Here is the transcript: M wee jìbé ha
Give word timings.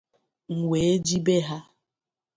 M 0.55 0.59
wee 0.69 0.95
jìbé 1.05 1.35
ha 1.47 1.57